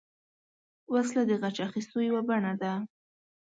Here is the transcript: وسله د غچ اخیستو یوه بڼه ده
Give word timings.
وسله 0.93 1.21
د 1.27 1.31
غچ 1.41 1.57
اخیستو 1.67 1.97
یوه 2.09 2.21
بڼه 2.27 2.53
ده 2.61 2.71